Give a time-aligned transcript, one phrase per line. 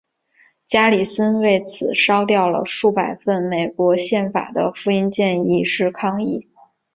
[0.65, 6.47] 加里森为此烧掉了数百份美国宪法的复印件以示抗议。